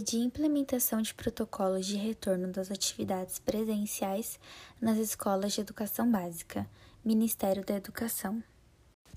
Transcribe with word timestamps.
Guia 0.00 0.02
de 0.02 0.16
Implementação 0.16 1.02
de 1.02 1.12
Protocolos 1.12 1.84
de 1.84 1.96
Retorno 1.96 2.48
das 2.48 2.70
Atividades 2.70 3.38
Presenciais 3.38 4.40
nas 4.80 4.96
Escolas 4.96 5.52
de 5.52 5.60
Educação 5.60 6.10
Básica, 6.10 6.66
Ministério 7.04 7.64
da 7.64 7.74
Educação. 7.74 8.42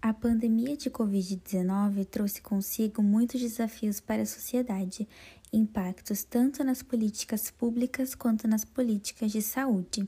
A 0.02 0.14
pandemia 0.14 0.76
de 0.76 0.90
Covid-19 0.90 2.06
trouxe 2.06 2.42
consigo 2.42 3.02
muitos 3.02 3.40
desafios 3.40 4.02
para 4.02 4.24
a 4.24 4.26
sociedade, 4.26 5.08
impactos 5.54 6.24
tanto 6.26 6.64
nas 6.66 6.84
políticas 6.84 7.50
públicas 7.50 8.14
quanto 8.14 8.46
nas 8.46 8.66
políticas 8.66 9.32
de 9.32 9.42
saúde. 9.42 10.08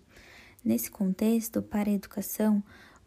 Nesse 0.63 0.91
contexto, 0.91 1.61
para 1.61 1.89
a 1.89 1.93
educação, 1.93 2.61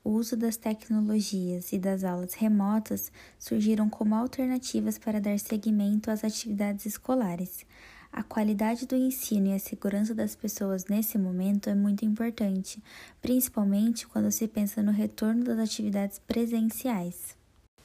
o 0.09 0.13
uso 0.13 0.39
das 0.39 0.57
tecnologias 0.57 1.71
e 1.71 1.79
das 1.79 2.03
aulas 2.03 2.33
remotas 2.33 3.13
surgiram 3.39 3.91
como 3.91 4.15
alternativas 4.15 4.97
para 4.97 5.21
dar 5.21 5.39
seguimento 5.39 6.11
às 6.11 6.25
atividades 6.25 6.87
escolares. 6.87 7.67
A 8.11 8.23
qualidade 8.23 8.87
do 8.87 8.97
ensino 8.97 9.49
e 9.49 9.53
a 9.53 9.59
segurança 9.59 10.15
das 10.15 10.35
pessoas 10.35 10.87
nesse 10.87 11.19
momento 11.19 11.69
é 11.69 11.75
muito 11.75 12.07
importante, 12.07 12.83
principalmente 13.21 14.09
quando 14.09 14.33
se 14.33 14.49
pensa 14.49 14.83
no 14.83 14.93
retorno 14.93 15.45
das 15.45 15.59
atividades 15.59 16.19
presenciais. 16.19 17.38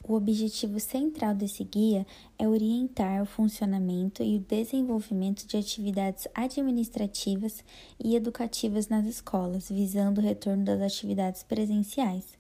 O 0.06 0.16
objetivo 0.16 0.82
central 0.82 1.34
desse 1.34 1.64
guia 1.64 2.06
é 2.38 2.46
orientar 2.46 3.22
o 3.22 3.26
funcionamento 3.26 4.22
e 4.22 4.36
o 4.36 4.40
desenvolvimento 4.42 5.48
de 5.48 5.56
atividades 5.56 6.28
administrativas 6.36 7.64
e 8.04 8.14
educativas 8.14 8.90
nas 8.90 9.06
escolas, 9.06 9.70
visando 9.70 10.20
o 10.20 10.24
retorno 10.24 10.66
das 10.66 10.82
atividades 10.82 11.42
presenciais. 11.42 12.38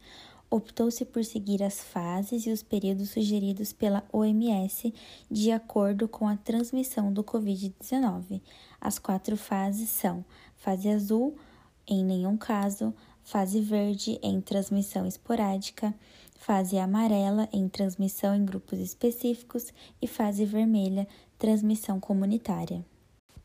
Optou-se 0.49 1.05
por 1.05 1.23
seguir 1.23 1.63
as 1.63 1.80
fases 1.80 2.45
e 2.45 2.52
os 2.52 2.62
períodos 2.62 3.12
sugeridos 3.12 3.72
pela 3.72 4.03
OMS 4.11 4.94
de 5.31 5.50
acordo 5.50 6.05
com 6.05 6.27
a 6.27 6.36
transmissão 6.36 7.14
do 7.14 7.23
Covid-19. 7.23 8.42
As 8.80 9.00
quatro 9.00 9.38
fases 9.38 9.88
são: 9.88 10.25
fase 10.58 10.89
azul, 10.89 11.38
em 11.88 12.03
nenhum 12.03 12.36
caso, 12.36 12.94
fase 13.23 13.61
verde, 13.61 14.20
em 14.22 14.42
transmissão 14.42 15.08
esporádica 15.08 15.95
fase 16.44 16.77
amarela 16.77 17.47
em 17.53 17.69
transmissão 17.69 18.36
em 18.36 18.44
grupos 18.44 18.77
específicos 18.77 19.72
e 20.02 20.08
fase 20.08 20.44
vermelha, 20.44 21.08
transmissão 21.39 22.02
comunitária. 22.02 22.86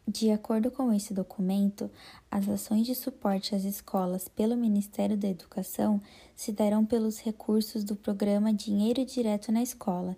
De 0.07 0.33
acordo 0.33 0.69
com 0.69 0.93
esse 0.93 1.15
documento, 1.15 1.89
as 2.29 2.49
ações 2.49 2.85
de 2.85 2.97
suporte 2.97 3.55
às 3.55 3.63
escolas 3.63 4.27
pelo 4.27 4.57
Ministério 4.57 5.17
da 5.17 5.29
Educação 5.29 6.01
se 6.35 6.51
darão 6.51 6.85
pelos 6.85 7.21
recursos 7.21 7.85
do 7.85 7.95
Programa 7.95 8.53
Dinheiro 8.53 9.05
Direto 9.05 9.53
na 9.53 9.63
Escola, 9.63 10.17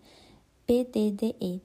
PDDE, 0.67 1.61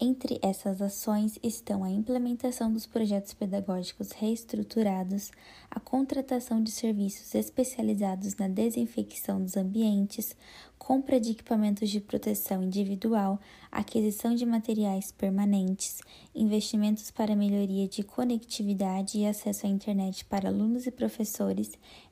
entre 0.00 0.40
essas 0.42 0.82
ações 0.82 1.38
estão 1.42 1.84
a 1.84 1.90
implementação 1.90 2.72
dos 2.72 2.84
projetos 2.84 3.32
pedagógicos 3.32 4.10
reestruturados, 4.10 5.30
a 5.70 5.78
contratação 5.78 6.62
de 6.62 6.72
serviços 6.72 7.34
especializados 7.34 8.34
na 8.36 8.48
desinfecção 8.48 9.40
dos 9.42 9.56
ambientes, 9.56 10.36
compra 10.76 11.20
de 11.20 11.30
equipamentos 11.30 11.88
de 11.90 12.00
proteção 12.00 12.62
individual, 12.62 13.40
aquisição 13.70 14.34
de 14.34 14.44
materiais 14.44 15.12
permanentes, 15.12 16.00
investimentos 16.34 17.10
para 17.10 17.36
melhoria 17.36 17.86
de 17.86 18.02
conectividade 18.02 19.18
e 19.18 19.26
acesso 19.26 19.66
à 19.66 19.68
internet 19.68 20.24
para 20.24 20.48
alunos 20.48 20.86
e 20.86 20.90
professores, 20.90 21.70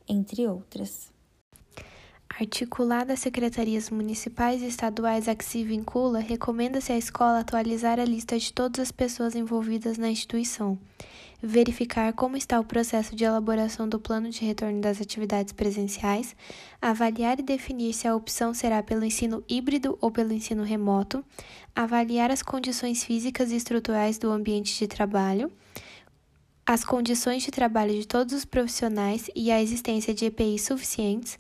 entre 0.09 0.47
outras. 0.47 1.12
Articulada 2.41 3.13
às 3.13 3.21
secretarias 3.21 3.91
municipais 3.91 4.63
e 4.63 4.67
estaduais 4.67 5.29
a 5.29 5.35
que 5.35 5.45
se 5.45 5.63
vincula, 5.63 6.19
recomenda-se 6.19 6.91
à 6.91 6.97
escola 6.97 7.41
atualizar 7.41 8.01
a 8.01 8.05
lista 8.07 8.39
de 8.39 8.53
todas 8.53 8.81
as 8.81 8.91
pessoas 8.91 9.35
envolvidas 9.35 9.99
na 9.99 10.09
instituição, 10.09 10.79
verificar 11.43 12.11
como 12.15 12.35
está 12.35 12.59
o 12.59 12.65
processo 12.65 13.15
de 13.15 13.25
elaboração 13.25 13.87
do 13.87 14.01
plano 14.01 14.31
de 14.31 14.45
retorno 14.47 14.81
das 14.81 14.99
atividades 14.99 15.53
presenciais, 15.53 16.35
avaliar 16.81 17.39
e 17.39 17.43
definir 17.43 17.93
se 17.93 18.09
a 18.09 18.17
opção 18.17 18.55
será 18.55 18.83
pelo 18.83 19.05
ensino 19.05 19.45
híbrido 19.47 19.99
ou 20.01 20.11
pelo 20.11 20.33
ensino 20.33 20.63
remoto, 20.63 21.23
avaliar 21.77 22.31
as 22.31 22.43
condições 22.43 23.05
físicas 23.05 23.53
e 23.53 23.57
estruturais 23.57 24.17
do 24.17 24.31
ambiente 24.31 24.79
de 24.79 24.87
trabalho, 24.87 25.53
as 26.65 26.83
condições 26.83 27.43
de 27.43 27.51
trabalho 27.51 27.93
de 27.93 28.07
todos 28.07 28.33
os 28.33 28.47
profissionais 28.47 29.29
e 29.37 29.51
a 29.51 29.61
existência 29.61 30.15
de 30.15 30.25
EPIs 30.25 30.63
suficientes 30.63 31.39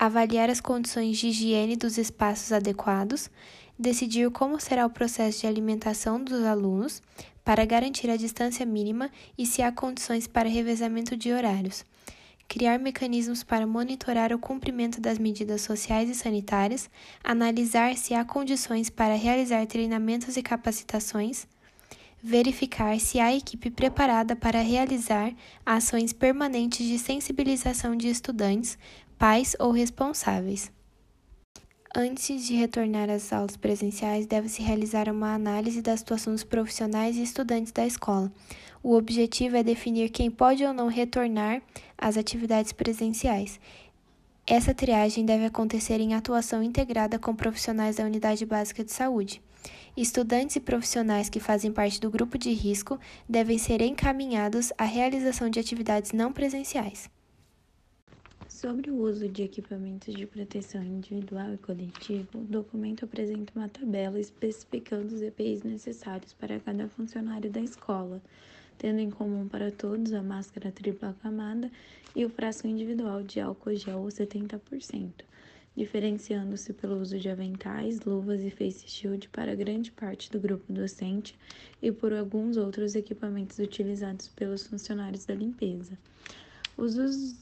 avaliar 0.00 0.48
as 0.48 0.62
condições 0.62 1.18
de 1.18 1.28
higiene 1.28 1.76
dos 1.76 1.98
espaços 1.98 2.52
adequados, 2.52 3.28
decidir 3.78 4.30
como 4.30 4.58
será 4.58 4.86
o 4.86 4.90
processo 4.90 5.42
de 5.42 5.46
alimentação 5.46 6.24
dos 6.24 6.42
alunos 6.42 7.02
para 7.44 7.66
garantir 7.66 8.08
a 8.08 8.16
distância 8.16 8.64
mínima 8.64 9.10
e 9.36 9.44
se 9.44 9.60
há 9.60 9.70
condições 9.70 10.26
para 10.26 10.48
revezamento 10.48 11.14
de 11.14 11.30
horários, 11.30 11.84
criar 12.48 12.78
mecanismos 12.78 13.44
para 13.44 13.66
monitorar 13.66 14.32
o 14.32 14.38
cumprimento 14.38 15.02
das 15.02 15.18
medidas 15.18 15.60
sociais 15.60 16.08
e 16.08 16.14
sanitárias, 16.14 16.88
analisar 17.22 17.94
se 17.94 18.14
há 18.14 18.24
condições 18.24 18.88
para 18.88 19.14
realizar 19.14 19.66
treinamentos 19.66 20.34
e 20.34 20.42
capacitações, 20.42 21.46
verificar 22.22 22.98
se 22.98 23.20
há 23.20 23.36
equipe 23.36 23.70
preparada 23.70 24.34
para 24.34 24.62
realizar 24.62 25.30
ações 25.64 26.14
permanentes 26.14 26.86
de 26.86 26.98
sensibilização 26.98 27.94
de 27.94 28.08
estudantes 28.08 28.78
pais 29.20 29.54
ou 29.58 29.70
responsáveis. 29.70 30.72
Antes 31.94 32.46
de 32.46 32.54
retornar 32.54 33.10
às 33.10 33.30
aulas 33.34 33.54
presenciais, 33.54 34.24
deve-se 34.24 34.62
realizar 34.62 35.10
uma 35.10 35.34
análise 35.34 35.82
da 35.82 35.94
situação 35.94 36.32
dos 36.32 36.42
profissionais 36.42 37.18
e 37.18 37.22
estudantes 37.22 37.70
da 37.70 37.86
escola. 37.86 38.32
O 38.82 38.94
objetivo 38.94 39.58
é 39.58 39.62
definir 39.62 40.08
quem 40.08 40.30
pode 40.30 40.64
ou 40.64 40.72
não 40.72 40.88
retornar 40.88 41.60
às 41.98 42.16
atividades 42.16 42.72
presenciais. 42.72 43.60
Essa 44.46 44.72
triagem 44.72 45.26
deve 45.26 45.44
acontecer 45.44 46.00
em 46.00 46.14
atuação 46.14 46.62
integrada 46.62 47.18
com 47.18 47.36
profissionais 47.36 47.96
da 47.96 48.04
unidade 48.04 48.46
básica 48.46 48.82
de 48.82 48.90
saúde. 48.90 49.42
Estudantes 49.94 50.56
e 50.56 50.60
profissionais 50.60 51.28
que 51.28 51.38
fazem 51.38 51.70
parte 51.70 52.00
do 52.00 52.10
grupo 52.10 52.38
de 52.38 52.54
risco 52.54 52.98
devem 53.28 53.58
ser 53.58 53.82
encaminhados 53.82 54.72
à 54.78 54.84
realização 54.84 55.50
de 55.50 55.60
atividades 55.60 56.12
não 56.12 56.32
presenciais. 56.32 57.10
Sobre 58.60 58.90
o 58.90 58.96
uso 59.00 59.26
de 59.26 59.42
equipamentos 59.42 60.14
de 60.14 60.26
proteção 60.26 60.84
individual 60.84 61.54
e 61.54 61.56
coletivo, 61.56 62.40
o 62.40 62.44
documento 62.44 63.06
apresenta 63.06 63.50
uma 63.56 63.70
tabela 63.70 64.20
especificando 64.20 65.14
os 65.14 65.22
EPIs 65.22 65.62
necessários 65.62 66.34
para 66.34 66.60
cada 66.60 66.86
funcionário 66.86 67.50
da 67.50 67.62
escola, 67.62 68.20
tendo 68.76 68.98
em 68.98 69.08
comum 69.08 69.48
para 69.48 69.70
todos 69.72 70.12
a 70.12 70.22
máscara 70.22 70.70
tripla 70.70 71.16
camada 71.22 71.72
e 72.14 72.22
o 72.22 72.28
frasco 72.28 72.66
individual 72.66 73.22
de 73.22 73.40
álcool 73.40 73.74
gel 73.76 74.02
70%, 74.02 75.24
diferenciando-se 75.74 76.74
pelo 76.74 77.00
uso 77.00 77.18
de 77.18 77.30
aventais, 77.30 78.02
luvas 78.02 78.42
e 78.42 78.50
face 78.50 78.86
shield 78.86 79.30
para 79.30 79.54
grande 79.54 79.90
parte 79.90 80.30
do 80.30 80.38
grupo 80.38 80.70
docente 80.70 81.34
e 81.80 81.90
por 81.90 82.12
alguns 82.12 82.58
outros 82.58 82.94
equipamentos 82.94 83.58
utilizados 83.58 84.28
pelos 84.28 84.66
funcionários 84.66 85.24
da 85.24 85.34
limpeza. 85.34 85.98
Os 86.76 86.98
usos 86.98 87.40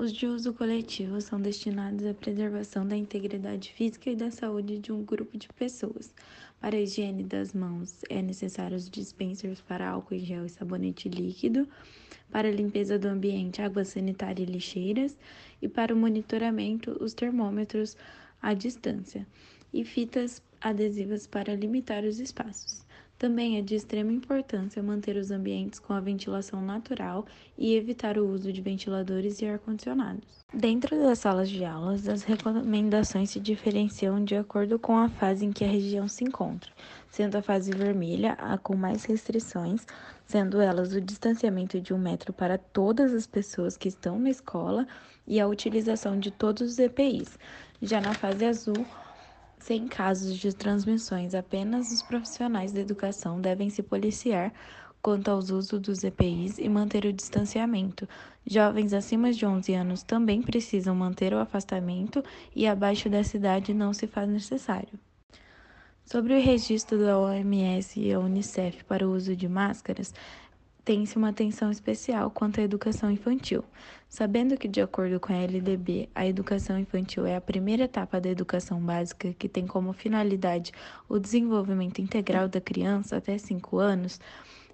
os 0.00 0.14
de 0.14 0.26
uso 0.26 0.54
coletivo 0.54 1.20
são 1.20 1.38
destinados 1.38 2.06
à 2.06 2.14
preservação 2.14 2.88
da 2.88 2.96
integridade 2.96 3.70
física 3.70 4.08
e 4.08 4.16
da 4.16 4.30
saúde 4.30 4.78
de 4.78 4.90
um 4.90 5.04
grupo 5.04 5.36
de 5.36 5.46
pessoas. 5.48 6.14
Para 6.58 6.74
a 6.74 6.80
higiene 6.80 7.22
das 7.22 7.52
mãos, 7.52 8.00
é 8.08 8.22
necessário 8.22 8.78
os 8.78 8.88
dispensers 8.88 9.60
para 9.60 9.90
álcool 9.90 10.14
em 10.14 10.24
gel 10.24 10.46
e 10.46 10.48
sabonete 10.48 11.06
líquido, 11.06 11.68
para 12.30 12.48
a 12.48 12.50
limpeza 12.50 12.98
do 12.98 13.08
ambiente, 13.08 13.60
água 13.60 13.84
sanitária 13.84 14.42
e 14.42 14.46
lixeiras, 14.46 15.18
e 15.60 15.68
para 15.68 15.92
o 15.92 15.98
monitoramento, 15.98 16.96
os 16.98 17.12
termômetros 17.12 17.94
à 18.40 18.54
distância, 18.54 19.26
e 19.70 19.84
fitas 19.84 20.42
adesivas 20.62 21.26
para 21.26 21.54
limitar 21.54 22.04
os 22.04 22.20
espaços. 22.20 22.86
Também 23.20 23.58
é 23.58 23.60
de 23.60 23.74
extrema 23.74 24.10
importância 24.10 24.82
manter 24.82 25.14
os 25.18 25.30
ambientes 25.30 25.78
com 25.78 25.92
a 25.92 26.00
ventilação 26.00 26.62
natural 26.62 27.26
e 27.58 27.74
evitar 27.74 28.16
o 28.16 28.26
uso 28.26 28.50
de 28.50 28.62
ventiladores 28.62 29.42
e 29.42 29.44
ar-condicionados. 29.44 30.38
Dentro 30.54 30.98
das 30.98 31.18
salas 31.18 31.50
de 31.50 31.62
aulas, 31.62 32.08
as 32.08 32.22
recomendações 32.22 33.28
se 33.28 33.38
diferenciam 33.38 34.24
de 34.24 34.36
acordo 34.36 34.78
com 34.78 34.96
a 34.96 35.10
fase 35.10 35.44
em 35.44 35.52
que 35.52 35.62
a 35.62 35.68
região 35.68 36.08
se 36.08 36.24
encontra, 36.24 36.72
sendo 37.10 37.36
a 37.36 37.42
fase 37.42 37.72
vermelha 37.72 38.32
a 38.38 38.56
com 38.56 38.74
mais 38.74 39.04
restrições, 39.04 39.86
sendo 40.24 40.58
elas 40.58 40.94
o 40.94 41.00
distanciamento 41.00 41.78
de 41.78 41.92
um 41.92 41.98
metro 41.98 42.32
para 42.32 42.56
todas 42.56 43.12
as 43.12 43.26
pessoas 43.26 43.76
que 43.76 43.88
estão 43.88 44.18
na 44.18 44.30
escola 44.30 44.88
e 45.26 45.38
a 45.38 45.46
utilização 45.46 46.18
de 46.18 46.30
todos 46.30 46.70
os 46.70 46.78
EPIs. 46.78 47.38
Já 47.82 48.00
na 48.00 48.14
fase 48.14 48.46
azul, 48.46 48.86
sem 49.60 49.86
casos 49.86 50.36
de 50.36 50.54
transmissões, 50.54 51.34
apenas 51.34 51.92
os 51.92 52.02
profissionais 52.02 52.72
da 52.72 52.80
educação 52.80 53.40
devem 53.40 53.70
se 53.70 53.82
policiar 53.82 54.52
quanto 55.02 55.30
aos 55.30 55.50
usos 55.50 55.80
dos 55.80 56.04
EPIs 56.04 56.58
e 56.58 56.68
manter 56.68 57.04
o 57.04 57.12
distanciamento. 57.12 58.08
Jovens 58.46 58.92
acima 58.92 59.32
de 59.32 59.46
11 59.46 59.74
anos 59.74 60.02
também 60.02 60.42
precisam 60.42 60.94
manter 60.94 61.32
o 61.32 61.38
afastamento 61.38 62.22
e 62.54 62.66
abaixo 62.66 63.08
dessa 63.08 63.36
idade 63.36 63.72
não 63.72 63.92
se 63.92 64.06
faz 64.06 64.28
necessário. 64.28 64.98
Sobre 66.04 66.34
o 66.34 66.42
registro 66.42 66.98
da 66.98 67.18
OMS 67.18 68.00
e 68.00 68.12
a 68.12 68.18
Unicef 68.18 68.84
para 68.84 69.06
o 69.06 69.14
uso 69.14 69.36
de 69.36 69.48
máscaras, 69.48 70.12
tem-se 70.90 71.16
uma 71.16 71.28
atenção 71.28 71.70
especial 71.70 72.32
quanto 72.32 72.60
à 72.60 72.64
educação 72.64 73.12
infantil, 73.12 73.62
sabendo 74.08 74.56
que, 74.56 74.66
de 74.66 74.80
acordo 74.80 75.20
com 75.20 75.32
a 75.32 75.36
LDB, 75.36 76.08
a 76.12 76.26
educação 76.26 76.76
infantil 76.76 77.24
é 77.24 77.36
a 77.36 77.40
primeira 77.40 77.84
etapa 77.84 78.20
da 78.20 78.28
educação 78.28 78.80
básica 78.80 79.32
que 79.38 79.48
tem 79.48 79.68
como 79.68 79.92
finalidade 79.92 80.72
o 81.08 81.16
desenvolvimento 81.16 82.00
integral 82.00 82.48
da 82.48 82.60
criança 82.60 83.18
até 83.18 83.38
5 83.38 83.78
anos. 83.78 84.18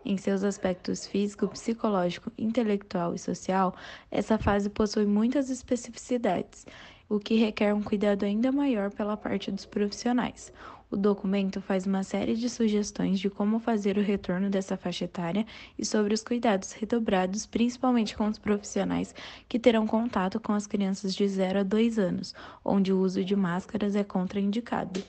Em 0.07 0.17
seus 0.17 0.43
aspectos 0.43 1.07
físico, 1.07 1.49
psicológico, 1.49 2.33
intelectual 2.39 3.15
e 3.15 3.19
social, 3.19 3.75
essa 4.11 4.39
fase 4.39 4.71
possui 4.71 5.05
muitas 5.05 5.51
especificidades, 5.51 6.65
o 7.09 7.19
que 7.19 7.37
requer 7.37 7.75
um 7.75 7.83
cuidado 7.83 8.25
ainda 8.25 8.51
maior 8.51 8.91
pela 8.91 9.17
parte 9.17 9.51
dos 9.51 9.65
profissionais. 9.65 10.53
O 10.89 10.97
documento 10.97 11.61
faz 11.61 11.85
uma 11.85 12.05
série 12.05 12.37
de 12.37 12.49
sugestões 12.49 13.19
de 13.19 13.29
como 13.29 13.59
fazer 13.59 13.99
o 13.99 14.03
retorno 14.03 14.49
dessa 14.49 14.77
faixa 14.77 15.05
etária 15.05 15.45
e 15.77 15.85
sobre 15.85 16.15
os 16.15 16.23
cuidados 16.23 16.73
redobrados, 16.73 17.45
principalmente 17.45 18.17
com 18.17 18.29
os 18.29 18.39
profissionais 18.39 19.15
que 19.49 19.59
terão 19.59 19.87
contato 19.87 20.39
com 20.39 20.53
as 20.53 20.67
crianças 20.67 21.15
de 21.15 21.27
0 21.27 21.61
a 21.61 21.63
2 21.65 21.99
anos, 21.99 22.35
onde 22.65 22.93
o 22.93 23.01
uso 23.01 23.25
de 23.25 23.35
máscaras 23.35 23.97
é 23.97 24.05
contraindicado. 24.05 25.03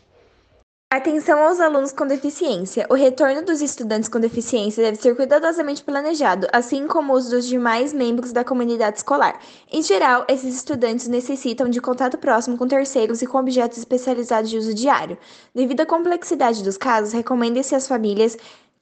Atenção 0.89 1.43
aos 1.43 1.59
alunos 1.59 1.91
com 1.91 2.07
deficiência. 2.07 2.87
O 2.89 2.93
retorno 2.93 3.41
dos 3.41 3.61
estudantes 3.61 4.07
com 4.07 4.21
deficiência 4.21 4.81
deve 4.81 4.95
ser 4.95 5.17
cuidadosamente 5.17 5.83
planejado, 5.83 6.47
assim 6.53 6.87
como 6.87 7.11
os 7.11 7.29
dos 7.29 7.45
demais 7.45 7.91
membros 7.91 8.31
da 8.31 8.41
comunidade 8.45 8.95
escolar. 8.95 9.37
Em 9.69 9.83
geral, 9.83 10.23
esses 10.29 10.55
estudantes 10.55 11.09
necessitam 11.09 11.67
de 11.67 11.81
contato 11.81 12.17
próximo 12.17 12.57
com 12.57 12.65
terceiros 12.65 13.21
e 13.21 13.27
com 13.27 13.37
objetos 13.37 13.77
especializados 13.77 14.49
de 14.49 14.57
uso 14.57 14.73
diário. 14.73 15.17
Devido 15.53 15.81
à 15.81 15.85
complexidade 15.85 16.63
dos 16.63 16.77
casos, 16.77 17.11
recomenda-se 17.11 17.75
às 17.75 17.85
famílias 17.85 18.37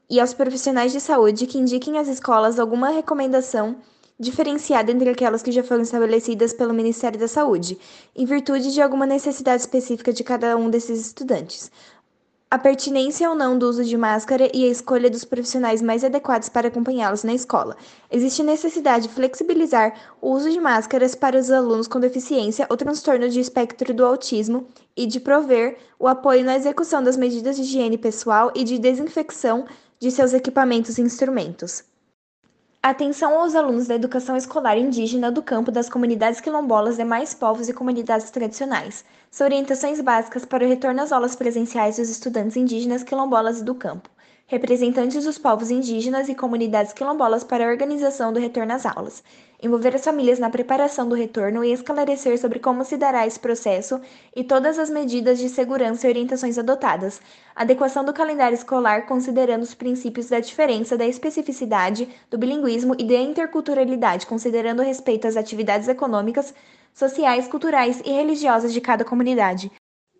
e 0.07 0.19
aos 0.19 0.31
profissionais 0.31 0.91
de 0.91 1.01
saúde 1.01 1.47
que 1.47 1.57
indiquem 1.57 1.97
às 1.97 2.07
escolas 2.07 2.59
alguma 2.59 2.89
recomendação 2.89 3.77
diferenciada 4.17 4.93
entre 4.93 5.09
aquelas 5.09 5.43
que 5.43 5.51
já 5.51 5.61
foram 5.61 5.81
estabelecidas 5.81 6.53
pelo 6.53 6.73
Ministério 6.73 7.19
da 7.19 7.27
Saúde, 7.27 7.77
em 8.15 8.25
virtude 8.25 8.71
de 8.71 8.81
alguma 8.81 9.05
necessidade 9.05 9.61
específica 9.61 10.13
de 10.13 10.23
cada 10.23 10.55
um 10.55 10.69
desses 10.69 11.07
estudantes 11.07 11.69
a 12.55 12.57
pertinência 12.57 13.29
ou 13.29 13.35
não 13.35 13.57
do 13.57 13.67
uso 13.67 13.83
de 13.83 13.97
máscara 13.97 14.49
e 14.53 14.63
a 14.63 14.69
escolha 14.69 15.09
dos 15.09 15.25
profissionais 15.25 15.81
mais 15.81 16.05
adequados 16.05 16.47
para 16.47 16.69
acompanhá-los 16.69 17.21
na 17.21 17.33
escola. 17.33 17.75
Existe 18.09 18.43
necessidade 18.43 19.09
de 19.09 19.13
flexibilizar 19.13 19.93
o 20.21 20.31
uso 20.31 20.49
de 20.49 20.57
máscaras 20.61 21.15
para 21.15 21.37
os 21.37 21.51
alunos 21.51 21.85
com 21.85 21.99
deficiência 21.99 22.65
ou 22.69 22.77
transtorno 22.77 23.27
de 23.27 23.41
espectro 23.41 23.93
do 23.93 24.05
autismo 24.05 24.67
e 24.95 25.05
de 25.05 25.19
prover 25.19 25.79
o 25.99 26.07
apoio 26.07 26.45
na 26.45 26.55
execução 26.55 27.03
das 27.03 27.17
medidas 27.17 27.57
de 27.57 27.63
higiene 27.63 27.97
pessoal 27.97 28.49
e 28.55 28.63
de 28.63 28.79
desinfecção 28.79 29.65
de 29.99 30.09
seus 30.09 30.31
equipamentos 30.31 30.97
e 30.97 31.01
instrumentos. 31.01 31.83
Atenção 32.87 33.39
aos 33.39 33.55
alunos 33.55 33.87
da 33.87 33.95
educação 33.95 34.37
escolar 34.37 34.77
indígena 34.77 35.31
do 35.31 35.41
campo 35.41 35.71
das 35.71 35.89
comunidades 35.89 36.39
quilombolas, 36.39 36.97
demais 36.97 37.33
povos 37.33 37.67
e 37.67 37.73
comunidades 37.73 38.29
tradicionais. 38.29 39.03
São 39.31 39.47
orientações 39.47 39.99
básicas 39.99 40.45
para 40.45 40.63
o 40.63 40.67
retorno 40.67 41.01
às 41.01 41.11
aulas 41.11 41.35
presenciais 41.35 41.97
dos 41.97 42.11
estudantes 42.11 42.55
indígenas 42.55 43.01
quilombolas 43.01 43.63
do 43.63 43.73
campo 43.73 44.07
representantes 44.47 45.25
dos 45.25 45.39
povos 45.39 45.71
indígenas 45.71 46.29
e 46.29 46.35
comunidades 46.35 46.93
quilombolas 46.93 47.43
para 47.43 47.65
a 47.65 47.69
organização 47.69 48.31
do 48.31 48.39
retorno 48.39 48.73
às 48.73 48.85
aulas, 48.85 49.23
envolver 49.61 49.95
as 49.95 50.03
famílias 50.03 50.37
na 50.37 50.51
preparação 50.51 51.09
do 51.09 51.15
retorno 51.15 51.63
e 51.63 51.73
esclarecer 51.73 52.39
sobre 52.39 52.59
como 52.59 52.85
se 52.85 52.95
dará 52.95 53.25
esse 53.25 53.39
processo 53.39 53.99
e 54.35 54.43
todas 54.43 54.77
as 54.77 54.89
medidas 54.89 55.39
de 55.39 55.49
segurança 55.49 56.05
e 56.05 56.09
orientações 56.11 56.59
adotadas, 56.59 57.19
adequação 57.55 58.05
do 58.05 58.13
calendário 58.13 58.55
escolar 58.55 59.07
considerando 59.07 59.63
os 59.63 59.73
princípios 59.73 60.27
da 60.27 60.39
diferença, 60.39 60.95
da 60.95 61.07
especificidade, 61.07 62.07
do 62.29 62.37
bilinguismo 62.37 62.95
e 62.99 63.03
da 63.03 63.15
interculturalidade, 63.15 64.27
considerando 64.27 64.81
o 64.81 64.85
respeito 64.85 65.27
às 65.27 65.35
atividades 65.35 65.87
econômicas, 65.87 66.53
sociais, 66.93 67.47
culturais 67.47 67.99
e 68.05 68.11
religiosas 68.11 68.71
de 68.71 68.79
cada 68.79 69.03
comunidade, 69.03 69.71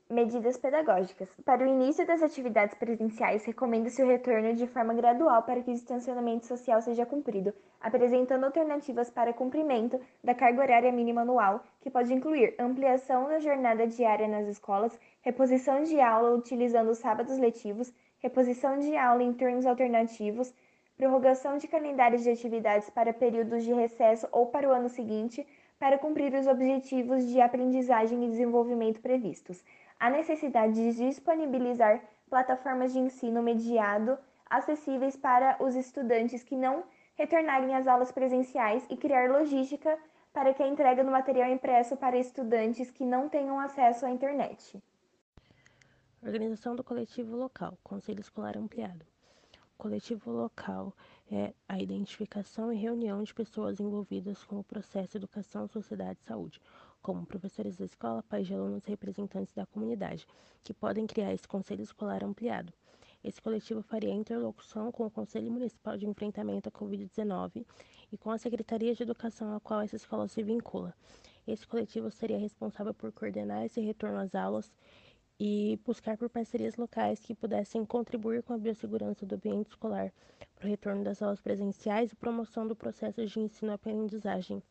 Medidas 0.08 0.56
pedagógicas. 0.56 1.28
Para 1.44 1.64
o 1.64 1.68
início 1.68 2.06
das 2.06 2.22
atividades 2.22 2.76
presenciais, 2.76 3.44
recomenda-se 3.44 4.04
o 4.04 4.08
retorno 4.08 4.54
de 4.54 4.68
forma 4.68 4.94
gradual 4.94 5.42
para 5.42 5.64
que 5.64 5.72
o 5.72 5.74
distanciamento 5.74 6.46
social 6.46 6.80
seja 6.80 7.08
cumprido, 7.08 7.52
apresentando 7.82 8.44
alternativas 8.44 9.10
para 9.10 9.34
cumprimento 9.34 10.00
da 10.24 10.36
carga 10.36 10.62
horária 10.62 10.92
mínima 10.92 11.22
anual, 11.22 11.64
que 11.82 11.90
pode 11.90 12.14
incluir 12.14 12.54
ampliação 12.60 13.28
da 13.28 13.40
jornada 13.40 13.88
diária 13.88 14.28
nas 14.28 14.48
escolas, 14.48 14.96
reposição 15.24 15.82
de 15.82 16.00
aula 16.00 16.36
utilizando 16.36 16.92
os 16.92 17.00
sábados 17.00 17.40
letivos, 17.40 17.92
reposição 18.20 18.78
de 18.78 18.96
aula 18.96 19.24
em 19.24 19.34
turnos 19.34 19.66
alternativos, 19.66 20.54
prorrogação 20.96 21.58
de 21.58 21.68
calendários 21.68 22.22
de 22.22 22.30
atividades 22.30 22.92
para 22.92 23.12
períodos 23.12 23.64
de 23.64 23.74
recesso 23.74 24.28
ou 24.32 24.46
para 24.46 24.70
o 24.70 24.72
ano 24.72 24.88
seguinte, 24.88 25.48
para 25.80 25.98
cumprir 25.98 26.34
os 26.36 26.46
objetivos 26.46 27.26
de 27.28 27.42
aprendizagem 27.42 28.24
e 28.24 28.30
desenvolvimento 28.30 29.02
previstos 29.02 29.62
a 30.00 30.10
necessidade 30.10 30.74
de 30.74 30.94
disponibilizar 30.94 32.02
plataformas 32.30 32.94
de 32.94 33.00
ensino 33.00 33.42
mediado 33.42 34.18
acessíveis 34.50 35.16
para 35.16 35.58
os 35.64 35.76
estudantes 35.76 36.44
que 36.44 36.56
não 36.56 36.84
retornarem 37.16 37.74
às 37.76 37.88
aulas 37.88 38.12
presenciais 38.12 38.86
e 38.90 38.98
criar 38.98 39.30
logística 39.30 39.98
para 40.34 40.54
que 40.54 40.62
a 40.62 40.68
entrega 40.68 41.04
do 41.04 41.12
material 41.12 41.50
impresso 41.50 41.96
para 41.96 42.18
estudantes 42.18 42.92
que 42.92 43.06
não 43.06 43.30
tenham 43.30 43.60
acesso 43.60 44.06
à 44.06 44.12
internet. 44.12 44.82
Organização 46.22 46.76
do 46.76 46.84
coletivo 46.84 47.38
local, 47.38 47.78
Conselho 47.84 48.20
Escolar 48.20 48.58
Ampliado. 48.58 49.06
O 49.76 49.78
coletivo 49.78 50.32
local 50.32 50.94
é 51.32 51.54
a 51.68 51.80
identificação 51.80 52.72
e 52.72 52.78
reunião 52.78 53.24
de 53.24 53.34
pessoas 53.34 53.80
envolvidas 53.80 54.44
com 54.44 54.60
o 54.60 54.64
processo 54.64 55.18
Educação, 55.18 55.68
Sociedade 55.68 56.20
e 56.22 56.28
Saúde, 56.28 56.62
como 57.06 57.24
professores 57.24 57.78
da 57.78 57.86
escola, 57.86 58.24
pais 58.24 58.48
de 58.48 58.56
alunos 58.56 58.84
e 58.88 58.90
representantes 58.90 59.54
da 59.54 59.64
comunidade, 59.68 60.26
que 60.64 60.74
podem 60.74 61.06
criar 61.06 61.32
esse 61.32 61.48
conselho 61.48 61.84
escolar 61.84 62.24
ampliado. 62.24 62.74
Esse 63.24 63.40
coletivo 63.40 63.84
faria 63.84 64.12
interlocução 64.12 64.92
com 64.92 65.06
o 65.06 65.12
Conselho 65.12 65.52
Municipal 65.52 65.96
de 65.98 66.08
Enfrentamento 66.08 66.68
à 66.68 66.72
Covid-19 66.72 67.64
e 68.12 68.18
com 68.18 68.32
a 68.32 68.40
Secretaria 68.40 68.96
de 68.96 69.04
Educação 69.04 69.56
a 69.56 69.60
qual 69.60 69.82
essa 69.82 69.96
escola 69.96 70.28
se 70.28 70.42
vincula. 70.42 70.96
Esse 71.46 71.68
coletivo 71.68 72.10
seria 72.10 72.40
responsável 72.40 72.92
por 72.92 73.12
coordenar 73.12 73.64
esse 73.64 73.80
retorno 73.82 74.18
às 74.18 74.34
aulas 74.34 74.74
e 75.40 75.80
buscar 75.86 76.18
por 76.18 76.28
parcerias 76.28 76.76
locais 76.76 77.20
que 77.20 77.36
pudessem 77.36 77.86
contribuir 77.86 78.42
com 78.42 78.54
a 78.54 78.58
biossegurança 78.58 79.28
do 79.28 79.36
ambiente 79.36 79.68
escolar 79.68 80.12
para 80.56 80.66
o 80.66 80.70
retorno 80.70 81.04
das 81.04 81.22
aulas 81.22 81.40
presenciais 81.40 82.12
e 82.12 82.16
promoção 82.16 82.68
do 82.68 82.76
processo 82.76 83.24
de 83.24 83.40
ensino-aprendizagem. 83.40 84.64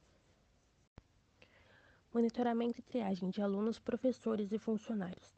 Monitoramento 2.15 2.79
e 2.79 2.83
triagem 2.83 3.29
de 3.29 3.43
alunos, 3.43 3.81
professores 3.81 4.53
e 4.53 4.57
funcionários. 4.57 5.35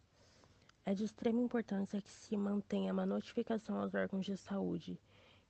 É 0.85 0.93
de 0.93 1.05
extrema 1.05 1.41
importância 1.41 2.03
que 2.03 2.11
se 2.11 2.37
mantenha 2.37 2.93
uma 2.93 3.07
notificação 3.07 3.81
aos 3.81 3.95
órgãos 3.95 4.27
de 4.27 4.37
saúde 4.37 5.01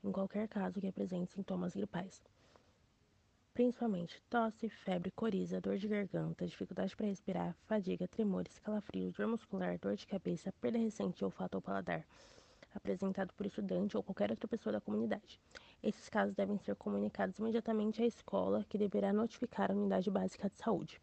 em 0.05 0.13
qualquer 0.13 0.47
caso 0.47 0.81
que 0.81 0.87
apresente 0.87 1.33
sintomas 1.33 1.75
gripais, 1.75 2.23
principalmente 3.53 4.23
tosse, 4.31 4.69
febre, 4.69 5.11
coriza, 5.11 5.61
dor 5.61 5.79
de 5.79 5.89
garganta, 5.89 6.47
dificuldade 6.47 6.95
para 6.95 7.07
respirar, 7.07 7.57
fadiga, 7.67 8.07
tremores, 8.07 8.61
calafrios, 8.61 9.15
dor 9.15 9.27
muscular, 9.27 9.77
dor 9.81 9.97
de 9.97 10.07
cabeça, 10.07 10.53
perda 10.61 10.79
recente 10.79 11.19
de 11.19 11.25
olfato 11.25 11.59
ou 11.59 11.61
paladar, 11.61 12.07
apresentado 12.73 13.33
por 13.35 13.47
estudante 13.47 13.97
ou 13.97 14.03
qualquer 14.05 14.31
outra 14.31 14.47
pessoa 14.47 14.75
da 14.75 14.81
comunidade. 14.81 15.41
Esses 15.83 16.09
casos 16.09 16.35
devem 16.35 16.59
ser 16.59 16.75
comunicados 16.77 17.39
imediatamente 17.39 18.03
à 18.03 18.07
escola, 18.07 18.65
que 18.69 18.79
deverá 18.79 19.13
notificar 19.13 19.71
a 19.71 19.75
unidade 19.75 20.11
básica 20.11 20.49
de 20.49 20.57
saúde. 20.57 21.01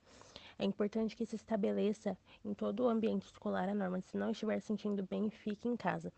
É 0.58 0.65
importante 0.65 1.15
que 1.15 1.25
se 1.25 1.36
estabeleça 1.36 2.18
em 2.44 2.53
todo 2.53 2.82
o 2.82 2.89
ambiente 2.89 3.25
escolar 3.25 3.70
a 3.70 3.74
norma 3.74 4.00
de 4.00 4.08
se 4.08 4.18
não 4.18 4.32
estiver 4.32 4.60
sentindo 4.60 5.03
bem, 5.03 5.30
fique 5.30 5.68
em 5.68 5.75
casa. 5.75 6.12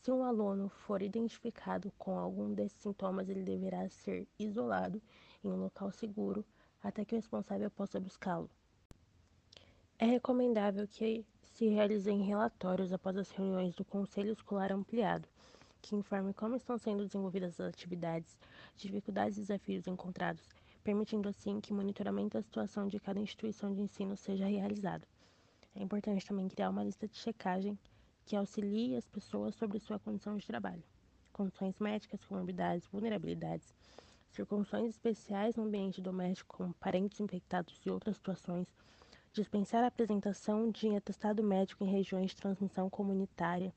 Se 0.00 0.10
um 0.10 0.22
aluno 0.22 0.68
for 0.68 1.02
identificado 1.02 1.92
com 1.98 2.18
algum 2.18 2.52
desses 2.52 2.78
sintomas, 2.78 3.28
ele 3.28 3.42
deverá 3.42 3.88
ser 3.88 4.26
isolado 4.38 5.00
em 5.42 5.48
um 5.50 5.56
local 5.56 5.90
seguro 5.90 6.44
até 6.82 7.04
que 7.04 7.14
o 7.14 7.18
responsável 7.18 7.70
possa 7.70 7.98
buscá-lo. 7.98 8.50
É 9.98 10.04
recomendável 10.04 10.86
que 10.86 11.24
se 11.54 11.68
realizem 11.68 12.22
relatórios 12.22 12.92
após 12.92 13.16
as 13.16 13.30
reuniões 13.30 13.74
do 13.74 13.84
Conselho 13.84 14.32
Escolar 14.32 14.72
Ampliado, 14.72 15.28
que 15.84 15.94
informe 15.94 16.32
como 16.32 16.56
estão 16.56 16.78
sendo 16.78 17.04
desenvolvidas 17.04 17.60
as 17.60 17.68
atividades, 17.68 18.38
dificuldades 18.74 19.36
e 19.36 19.42
desafios 19.42 19.86
encontrados, 19.86 20.48
permitindo 20.82 21.28
assim 21.28 21.60
que 21.60 21.72
o 21.72 21.76
monitoramento 21.76 22.38
da 22.38 22.42
situação 22.42 22.88
de 22.88 22.98
cada 22.98 23.20
instituição 23.20 23.74
de 23.74 23.82
ensino 23.82 24.16
seja 24.16 24.46
realizado. 24.46 25.06
É 25.76 25.82
importante 25.82 26.24
também 26.24 26.48
criar 26.48 26.70
uma 26.70 26.82
lista 26.82 27.06
de 27.06 27.18
checagem 27.18 27.78
que 28.24 28.34
auxilie 28.34 28.96
as 28.96 29.06
pessoas 29.06 29.54
sobre 29.56 29.78
sua 29.78 29.98
condição 29.98 30.38
de 30.38 30.46
trabalho, 30.46 30.82
condições 31.34 31.78
médicas, 31.78 32.24
comorbidades, 32.24 32.86
vulnerabilidades, 32.86 33.74
circunstâncias 34.30 34.94
especiais 34.94 35.54
no 35.54 35.64
ambiente 35.64 36.00
doméstico, 36.00 36.56
como 36.56 36.72
parentes 36.74 37.20
infectados 37.20 37.78
e 37.84 37.90
outras 37.90 38.16
situações, 38.16 38.66
dispensar 39.34 39.84
a 39.84 39.88
apresentação 39.88 40.70
de 40.70 40.96
atestado 40.96 41.42
médico 41.42 41.84
em 41.84 41.90
regiões 41.90 42.30
de 42.30 42.36
transmissão 42.36 42.88
comunitária, 42.88 43.74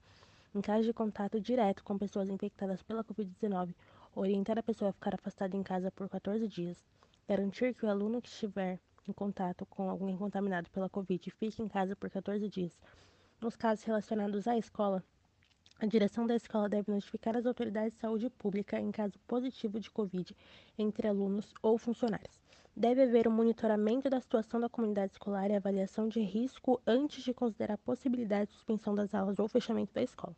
em 0.58 0.62
caso 0.62 0.86
de 0.86 0.92
contato 0.92 1.40
direto 1.40 1.84
com 1.84 2.00
pessoas 2.00 2.30
infectadas 2.30 2.82
pela 2.82 3.04
Covid-19, 3.04 3.76
orientar 4.16 4.58
a 4.58 4.64
pessoa 4.64 4.90
a 4.90 4.92
ficar 4.92 5.14
afastada 5.14 5.56
em 5.56 5.62
casa 5.62 5.92
por 5.92 6.10
14 6.10 6.48
dias, 6.48 6.84
garantir 7.30 7.76
que 7.76 7.86
o 7.86 7.90
aluno 7.90 8.20
que 8.20 8.28
estiver 8.28 8.80
em 9.08 9.14
contato 9.14 9.68
com 9.68 9.88
alguém 9.88 10.18
contaminado 10.18 10.68
pela 10.72 10.90
Covid 10.90 11.30
fique 11.30 11.62
em 11.62 11.68
casa 11.68 11.96
por 11.96 12.10
14 12.10 12.50
dias. 12.50 12.76
Nos 13.40 13.56
casos 13.56 13.86
relacionados 13.86 14.48
à 14.48 14.58
escola, 14.58 15.04
a 15.80 15.86
direção 15.86 16.26
da 16.26 16.36
escola 16.36 16.68
deve 16.68 16.92
notificar 16.92 17.38
as 17.38 17.46
autoridades 17.46 17.94
de 17.94 18.00
saúde 18.00 18.28
pública 18.28 18.80
em 18.80 18.90
caso 18.90 19.20
positivo 19.28 19.80
de 19.80 19.92
Covid 19.92 20.36
entre 20.76 21.08
alunos 21.08 21.54
ou 21.62 21.78
funcionários. 21.78 22.42
Deve 22.76 23.04
haver 23.04 23.28
um 23.28 23.32
monitoramento 23.32 24.10
da 24.10 24.20
situação 24.20 24.60
da 24.60 24.70
comunidade 24.70 25.12
escolar 25.12 25.52
e 25.52 25.56
avaliação 25.56 26.08
de 26.08 26.20
risco 26.20 26.82
antes 26.88 27.24
de 27.24 27.32
considerar 27.32 27.76
a 27.76 27.78
possibilidade 27.78 28.50
de 28.50 28.54
suspensão 28.54 28.96
das 28.96 29.14
aulas 29.14 29.38
ou 29.38 29.48
fechamento 29.48 29.94
da 29.94 30.02
escola. 30.02 30.36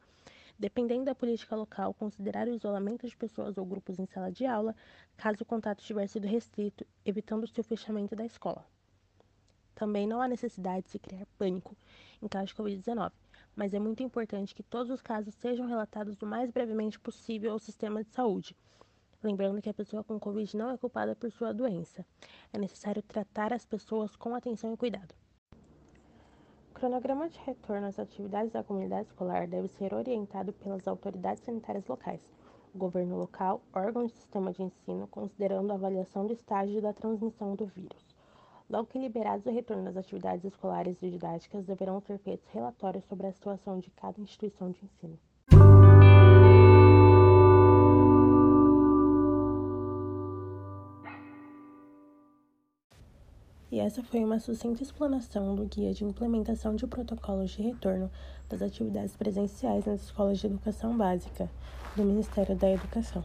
Dependendo 0.60 1.06
da 1.06 1.16
política 1.16 1.56
local, 1.56 1.94
considerar 1.94 2.48
o 2.48 2.54
isolamento 2.54 3.08
de 3.08 3.16
pessoas 3.16 3.58
ou 3.58 3.66
grupos 3.66 3.98
em 3.98 4.06
sala 4.06 4.30
de 4.32 4.46
aula, 4.46 4.76
caso 5.16 5.42
o 5.42 5.46
contato 5.46 5.82
tiver 5.82 6.06
sido 6.08 6.28
restrito, 6.28 6.86
evitando-se 7.06 7.60
o 7.60 7.64
fechamento 7.64 8.16
da 8.16 8.26
escola. 8.26 8.66
Também 9.74 10.06
não 10.06 10.22
há 10.22 10.28
necessidade 10.28 10.84
de 10.84 10.90
se 10.92 11.00
criar 11.00 11.26
pânico 11.38 11.76
em 12.22 12.28
caso 12.28 12.48
de 12.48 12.56
Covid-19 12.56 13.12
mas 13.60 13.74
é 13.74 13.80
muito 13.80 14.02
importante 14.02 14.56
que 14.56 14.64
todos 14.64 14.90
os 14.90 15.02
casos 15.02 15.36
sejam 15.36 15.68
relatados 15.68 16.22
o 16.22 16.26
mais 16.26 16.50
brevemente 16.50 16.98
possível 16.98 17.52
ao 17.52 17.60
sistema 17.60 18.02
de 18.02 18.10
saúde. 18.10 18.56
Lembrando 19.22 19.62
que 19.62 19.70
a 19.70 19.74
pessoa 19.74 20.02
com 20.02 20.18
Covid 20.18 20.56
não 20.56 20.70
é 20.70 20.78
culpada 20.78 21.14
por 21.14 21.30
sua 21.30 21.54
doença. 21.54 22.06
É 22.54 22.58
necessário 22.58 23.04
tratar 23.04 23.52
as 23.52 23.66
pessoas 23.66 24.16
com 24.16 24.34
atenção 24.34 24.74
e 24.74 24.78
cuidado. 24.78 25.14
O 26.80 26.88
cronograma 26.88 27.28
de 27.28 27.38
retorno 27.40 27.88
às 27.88 28.00
atividades 28.00 28.54
da 28.54 28.64
comunidade 28.64 29.10
escolar 29.10 29.46
deve 29.46 29.68
ser 29.68 29.94
orientado 29.94 30.54
pelas 30.54 30.88
autoridades 30.88 31.44
sanitárias 31.44 31.86
locais, 31.86 32.22
governo 32.74 33.18
local, 33.18 33.62
órgãos 33.74 34.14
do 34.14 34.16
sistema 34.16 34.54
de 34.54 34.64
ensino, 34.64 35.06
considerando 35.08 35.72
a 35.72 35.74
avaliação 35.74 36.26
do 36.26 36.32
estágio 36.32 36.82
da 36.82 36.94
transmissão 36.94 37.54
do 37.54 37.66
vírus. 37.66 38.16
Logo 38.70 38.88
que 38.88 38.98
liberados 38.98 39.46
o 39.46 39.52
retorno 39.52 39.84
das 39.84 39.98
atividades 39.98 40.46
escolares 40.46 41.04
e 41.04 41.10
didáticas, 41.10 41.66
deverão 41.66 42.00
ser 42.00 42.18
feitos 42.20 42.48
relatórios 42.48 43.04
sobre 43.04 43.28
a 43.28 43.34
situação 43.34 43.78
de 43.78 43.92
cada 43.92 44.22
instituição 44.22 44.72
de 44.72 44.86
ensino. 44.86 45.20
E 53.80 53.82
essa 53.82 54.04
foi 54.04 54.26
uma 54.26 54.40
sucinta 54.40 54.84
explanação 54.84 55.56
do 55.56 55.64
Guia 55.64 55.94
de 55.94 56.04
Implementação 56.04 56.76
de 56.76 56.86
Protocolos 56.86 57.52
de 57.52 57.62
Retorno 57.62 58.12
das 58.50 58.62
Atividades 58.62 59.16
Presenciais 59.16 59.86
nas 59.86 60.04
Escolas 60.04 60.38
de 60.38 60.48
Educação 60.48 60.98
Básica 60.98 61.50
do 61.96 62.04
Ministério 62.04 62.58
da 62.58 62.70
Educação. 62.70 63.24